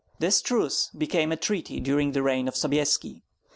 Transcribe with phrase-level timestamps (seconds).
[0.17, 3.21] This truce became a treaty during the reign of Sobyeski.